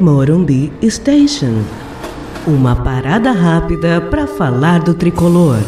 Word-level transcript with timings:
Morumbi 0.00 0.72
Station. 0.90 1.62
Uma 2.48 2.82
parada 2.82 3.30
rápida 3.30 4.00
para 4.00 4.26
falar 4.26 4.82
do 4.82 4.92
tricolor. 4.92 5.58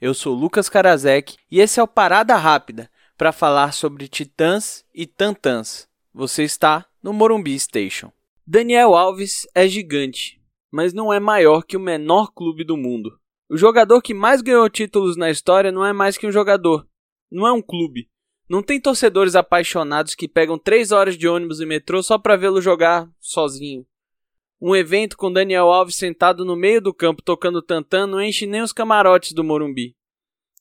Eu 0.00 0.14
sou 0.14 0.34
Lucas 0.34 0.70
Karasek 0.70 1.36
e 1.50 1.60
esse 1.60 1.78
é 1.78 1.82
o 1.82 1.86
Parada 1.86 2.34
Rápida 2.36 2.90
para 3.18 3.30
falar 3.30 3.72
sobre 3.72 4.08
Titãs 4.08 4.86
e 4.94 5.06
Tantãs. 5.06 5.86
Você 6.14 6.44
está 6.44 6.86
no 7.02 7.12
Morumbi 7.12 7.58
Station. 7.60 8.10
Daniel 8.46 8.94
Alves 8.94 9.46
é 9.54 9.68
gigante, 9.68 10.40
mas 10.72 10.94
não 10.94 11.12
é 11.12 11.20
maior 11.20 11.62
que 11.62 11.76
o 11.76 11.80
menor 11.80 12.32
clube 12.32 12.64
do 12.64 12.76
mundo. 12.76 13.18
O 13.50 13.56
jogador 13.58 14.00
que 14.00 14.14
mais 14.14 14.40
ganhou 14.40 14.68
títulos 14.70 15.14
na 15.14 15.30
história 15.30 15.70
não 15.70 15.84
é 15.84 15.92
mais 15.92 16.16
que 16.16 16.26
um 16.26 16.32
jogador, 16.32 16.86
não 17.30 17.46
é 17.46 17.52
um 17.52 17.60
clube. 17.60 18.08
Não 18.48 18.62
tem 18.62 18.80
torcedores 18.80 19.34
apaixonados 19.34 20.14
que 20.14 20.28
pegam 20.28 20.58
três 20.58 20.92
horas 20.92 21.16
de 21.16 21.26
ônibus 21.26 21.60
e 21.60 21.66
metrô 21.66 22.02
só 22.02 22.18
para 22.18 22.36
vê-lo 22.36 22.60
jogar 22.60 23.10
sozinho. 23.18 23.86
Um 24.60 24.76
evento 24.76 25.16
com 25.16 25.32
Daniel 25.32 25.70
Alves 25.72 25.96
sentado 25.96 26.44
no 26.44 26.54
meio 26.54 26.80
do 26.80 26.94
campo 26.94 27.22
tocando 27.22 27.62
tantã 27.62 28.06
não 28.06 28.20
enche 28.20 28.46
nem 28.46 28.62
os 28.62 28.72
camarotes 28.72 29.32
do 29.32 29.44
Morumbi. 29.44 29.96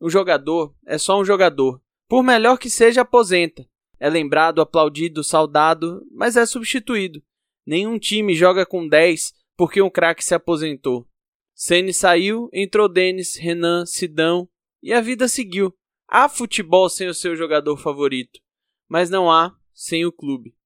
O 0.00 0.10
jogador 0.10 0.74
é 0.86 0.98
só 0.98 1.20
um 1.20 1.24
jogador. 1.24 1.80
Por 2.08 2.22
melhor 2.22 2.58
que 2.58 2.70
seja, 2.70 3.02
aposenta. 3.02 3.66
É 4.00 4.08
lembrado, 4.08 4.60
aplaudido, 4.60 5.24
saudado, 5.24 6.06
mas 6.12 6.36
é 6.36 6.46
substituído. 6.46 7.22
Nenhum 7.66 7.98
time 7.98 8.34
joga 8.34 8.64
com 8.64 8.88
10 8.88 9.34
porque 9.56 9.82
um 9.82 9.90
craque 9.90 10.24
se 10.24 10.34
aposentou. 10.34 11.06
Ceni 11.54 11.92
saiu, 11.92 12.48
entrou 12.52 12.88
Denis, 12.88 13.36
Renan, 13.36 13.84
Sidão 13.84 14.48
e 14.80 14.92
a 14.92 15.00
vida 15.00 15.26
seguiu. 15.26 15.74
Há 16.10 16.26
futebol 16.26 16.88
sem 16.88 17.06
o 17.06 17.12
seu 17.12 17.36
jogador 17.36 17.76
favorito, 17.76 18.40
mas 18.88 19.10
não 19.10 19.30
há 19.30 19.54
sem 19.74 20.06
o 20.06 20.12
clube. 20.12 20.56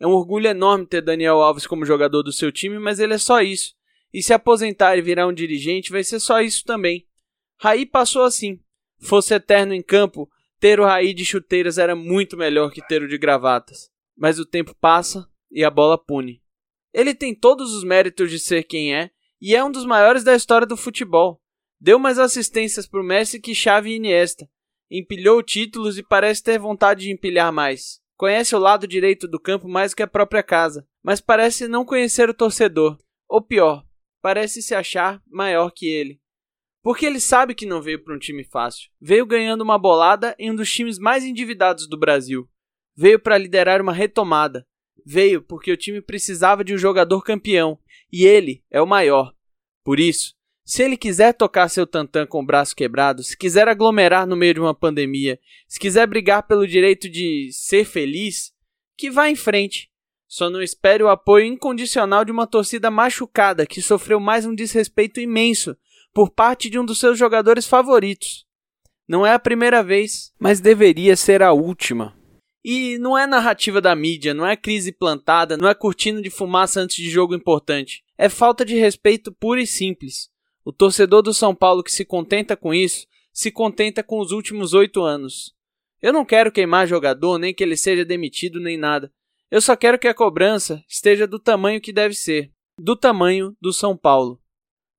É 0.00 0.06
um 0.06 0.12
orgulho 0.12 0.46
enorme 0.46 0.86
ter 0.86 1.02
Daniel 1.02 1.42
Alves 1.42 1.66
como 1.66 1.84
jogador 1.84 2.22
do 2.22 2.32
seu 2.32 2.50
time, 2.50 2.78
mas 2.78 2.98
ele 2.98 3.12
é 3.12 3.18
só 3.18 3.42
isso. 3.42 3.74
E 4.14 4.22
se 4.22 4.32
aposentar 4.32 4.96
e 4.96 5.02
virar 5.02 5.26
um 5.26 5.32
dirigente, 5.32 5.92
vai 5.92 6.02
ser 6.02 6.18
só 6.20 6.40
isso 6.40 6.64
também. 6.64 7.06
Raí 7.58 7.84
passou 7.84 8.22
assim. 8.22 8.60
Fosse 8.98 9.34
eterno 9.34 9.74
em 9.74 9.82
campo, 9.82 10.26
ter 10.58 10.80
o 10.80 10.86
Raí 10.86 11.12
de 11.12 11.22
chuteiras 11.22 11.76
era 11.76 11.94
muito 11.94 12.34
melhor 12.34 12.72
que 12.72 12.80
ter 12.80 13.02
o 13.02 13.08
de 13.08 13.18
gravatas. 13.18 13.90
Mas 14.16 14.38
o 14.38 14.46
tempo 14.46 14.74
passa 14.74 15.28
e 15.50 15.62
a 15.62 15.70
bola 15.70 15.98
pune. 15.98 16.42
Ele 16.94 17.14
tem 17.14 17.34
todos 17.34 17.74
os 17.74 17.84
méritos 17.84 18.30
de 18.30 18.38
ser 18.38 18.62
quem 18.62 18.94
é 18.94 19.10
e 19.38 19.54
é 19.54 19.62
um 19.62 19.70
dos 19.70 19.84
maiores 19.84 20.24
da 20.24 20.34
história 20.34 20.66
do 20.66 20.78
futebol. 20.78 21.42
Deu 21.78 21.98
mais 21.98 22.18
assistências 22.18 22.86
para 22.86 23.02
o 23.02 23.04
Messi 23.04 23.38
que 23.38 23.54
Xavi 23.54 23.90
e 23.90 23.96
Iniesta 23.96 24.48
empilhou 24.90 25.42
títulos 25.42 25.98
e 25.98 26.02
parece 26.02 26.42
ter 26.42 26.58
vontade 26.58 27.02
de 27.02 27.12
empilhar 27.12 27.52
mais. 27.52 28.00
Conhece 28.16 28.54
o 28.56 28.58
lado 28.58 28.86
direito 28.86 29.28
do 29.28 29.38
campo 29.38 29.68
mais 29.68 29.94
que 29.94 30.02
a 30.02 30.06
própria 30.06 30.42
casa, 30.42 30.86
mas 31.02 31.20
parece 31.20 31.68
não 31.68 31.84
conhecer 31.84 32.28
o 32.28 32.34
torcedor. 32.34 32.98
Ou 33.28 33.40
pior, 33.40 33.84
parece 34.20 34.60
se 34.62 34.74
achar 34.74 35.22
maior 35.26 35.70
que 35.70 35.86
ele. 35.86 36.20
Porque 36.82 37.06
ele 37.06 37.20
sabe 37.20 37.54
que 37.54 37.66
não 37.66 37.82
veio 37.82 38.02
para 38.02 38.14
um 38.14 38.18
time 38.18 38.44
fácil. 38.44 38.90
Veio 39.00 39.26
ganhando 39.26 39.62
uma 39.62 39.78
bolada 39.78 40.34
em 40.38 40.50
um 40.50 40.54
dos 40.54 40.72
times 40.72 40.98
mais 40.98 41.24
endividados 41.24 41.88
do 41.88 41.98
Brasil. 41.98 42.48
Veio 42.96 43.20
para 43.20 43.38
liderar 43.38 43.80
uma 43.80 43.92
retomada. 43.92 44.66
Veio 45.04 45.42
porque 45.42 45.70
o 45.70 45.76
time 45.76 46.00
precisava 46.00 46.64
de 46.64 46.74
um 46.74 46.78
jogador 46.78 47.22
campeão 47.22 47.78
e 48.12 48.26
ele 48.26 48.64
é 48.70 48.80
o 48.80 48.86
maior. 48.86 49.34
Por 49.84 50.00
isso, 50.00 50.34
se 50.68 50.82
ele 50.82 50.98
quiser 50.98 51.32
tocar 51.32 51.66
seu 51.70 51.86
tantã 51.86 52.26
com 52.26 52.42
o 52.42 52.44
braço 52.44 52.76
quebrado, 52.76 53.22
se 53.22 53.34
quiser 53.34 53.66
aglomerar 53.66 54.26
no 54.26 54.36
meio 54.36 54.52
de 54.52 54.60
uma 54.60 54.74
pandemia, 54.74 55.40
se 55.66 55.80
quiser 55.80 56.06
brigar 56.06 56.42
pelo 56.42 56.68
direito 56.68 57.08
de 57.08 57.48
ser 57.54 57.86
feliz, 57.86 58.52
que 58.94 59.10
vá 59.10 59.30
em 59.30 59.34
frente. 59.34 59.90
Só 60.28 60.50
não 60.50 60.60
espere 60.60 61.02
o 61.02 61.08
apoio 61.08 61.46
incondicional 61.46 62.22
de 62.22 62.30
uma 62.30 62.46
torcida 62.46 62.90
machucada 62.90 63.64
que 63.64 63.80
sofreu 63.80 64.20
mais 64.20 64.44
um 64.44 64.54
desrespeito 64.54 65.18
imenso 65.20 65.74
por 66.12 66.28
parte 66.28 66.68
de 66.68 66.78
um 66.78 66.84
dos 66.84 67.00
seus 67.00 67.18
jogadores 67.18 67.66
favoritos. 67.66 68.44
Não 69.08 69.24
é 69.24 69.32
a 69.32 69.38
primeira 69.38 69.82
vez, 69.82 70.34
mas 70.38 70.60
deveria 70.60 71.16
ser 71.16 71.42
a 71.42 71.50
última. 71.50 72.14
E 72.62 72.98
não 72.98 73.16
é 73.16 73.26
narrativa 73.26 73.80
da 73.80 73.96
mídia, 73.96 74.34
não 74.34 74.46
é 74.46 74.54
crise 74.54 74.92
plantada, 74.92 75.56
não 75.56 75.66
é 75.66 75.74
cortina 75.74 76.20
de 76.20 76.28
fumaça 76.28 76.78
antes 76.78 76.96
de 76.96 77.08
jogo 77.08 77.34
importante. 77.34 78.04
É 78.18 78.28
falta 78.28 78.66
de 78.66 78.74
respeito 78.74 79.32
pura 79.32 79.62
e 79.62 79.66
simples. 79.66 80.28
O 80.68 80.72
torcedor 80.72 81.22
do 81.22 81.32
São 81.32 81.54
Paulo 81.54 81.82
que 81.82 81.90
se 81.90 82.04
contenta 82.04 82.54
com 82.54 82.74
isso, 82.74 83.06
se 83.32 83.50
contenta 83.50 84.02
com 84.02 84.20
os 84.20 84.32
últimos 84.32 84.74
oito 84.74 85.00
anos. 85.00 85.54
Eu 86.02 86.12
não 86.12 86.26
quero 86.26 86.52
queimar 86.52 86.86
jogador, 86.86 87.38
nem 87.38 87.54
que 87.54 87.64
ele 87.64 87.74
seja 87.74 88.04
demitido, 88.04 88.60
nem 88.60 88.76
nada. 88.76 89.10
Eu 89.50 89.62
só 89.62 89.74
quero 89.74 89.98
que 89.98 90.06
a 90.06 90.12
cobrança 90.12 90.84
esteja 90.86 91.26
do 91.26 91.38
tamanho 91.38 91.80
que 91.80 91.90
deve 91.90 92.12
ser 92.12 92.52
do 92.78 92.94
tamanho 92.94 93.56
do 93.58 93.72
São 93.72 93.96
Paulo. 93.96 94.42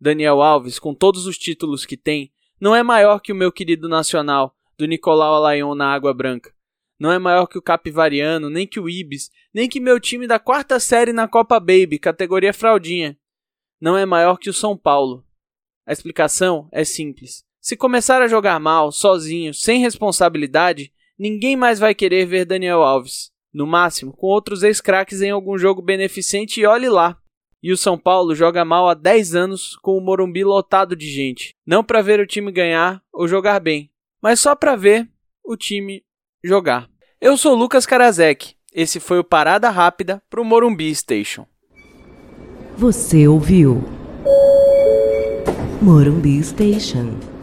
Daniel 0.00 0.40
Alves, 0.40 0.78
com 0.78 0.94
todos 0.94 1.26
os 1.26 1.36
títulos 1.36 1.84
que 1.84 1.96
tem, 1.96 2.32
não 2.60 2.72
é 2.72 2.84
maior 2.84 3.18
que 3.18 3.32
o 3.32 3.36
meu 3.36 3.50
querido 3.50 3.88
Nacional, 3.88 4.54
do 4.78 4.86
Nicolau 4.86 5.34
Alayon 5.34 5.74
na 5.74 5.92
Água 5.92 6.14
Branca. 6.14 6.54
Não 6.96 7.10
é 7.10 7.18
maior 7.18 7.48
que 7.48 7.58
o 7.58 7.62
Capivariano, 7.62 8.48
nem 8.48 8.68
que 8.68 8.78
o 8.78 8.88
Ibis, 8.88 9.32
nem 9.52 9.68
que 9.68 9.80
meu 9.80 9.98
time 9.98 10.28
da 10.28 10.38
quarta 10.38 10.78
série 10.78 11.12
na 11.12 11.26
Copa 11.26 11.58
Baby, 11.58 11.98
categoria 11.98 12.54
fraldinha. 12.54 13.18
Não 13.80 13.98
é 13.98 14.06
maior 14.06 14.38
que 14.38 14.48
o 14.48 14.54
São 14.54 14.76
Paulo. 14.76 15.25
A 15.86 15.92
explicação 15.92 16.68
é 16.72 16.84
simples. 16.84 17.44
Se 17.60 17.76
começar 17.76 18.20
a 18.20 18.28
jogar 18.28 18.58
mal, 18.58 18.90
sozinho, 18.90 19.54
sem 19.54 19.80
responsabilidade, 19.80 20.92
ninguém 21.18 21.56
mais 21.56 21.78
vai 21.78 21.94
querer 21.94 22.26
ver 22.26 22.44
Daniel 22.44 22.82
Alves. 22.82 23.30
No 23.54 23.66
máximo, 23.66 24.12
com 24.12 24.26
outros 24.26 24.62
ex-craques 24.62 25.22
em 25.22 25.30
algum 25.30 25.56
jogo 25.56 25.80
beneficente 25.80 26.60
e 26.60 26.66
olhe 26.66 26.88
lá. 26.88 27.16
E 27.62 27.72
o 27.72 27.76
São 27.76 27.96
Paulo 27.96 28.34
joga 28.34 28.64
mal 28.64 28.88
há 28.88 28.94
10 28.94 29.34
anos 29.34 29.76
com 29.76 29.96
o 29.96 30.00
Morumbi 30.00 30.44
lotado 30.44 30.94
de 30.94 31.08
gente. 31.08 31.54
Não 31.66 31.82
para 31.82 32.02
ver 32.02 32.20
o 32.20 32.26
time 32.26 32.52
ganhar 32.52 33.02
ou 33.12 33.26
jogar 33.26 33.60
bem, 33.60 33.90
mas 34.20 34.40
só 34.40 34.54
para 34.54 34.76
ver 34.76 35.08
o 35.44 35.56
time 35.56 36.04
jogar. 36.44 36.88
Eu 37.20 37.36
sou 37.36 37.54
Lucas 37.54 37.86
Karasek. 37.86 38.54
Esse 38.72 39.00
foi 39.00 39.18
o 39.18 39.24
Parada 39.24 39.70
Rápida 39.70 40.22
para 40.28 40.40
o 40.40 40.44
Morumbi 40.44 40.94
Station. 40.94 41.46
Você 42.76 43.26
ouviu? 43.26 43.95
Morumbi 45.86 46.42
Station. 46.42 47.35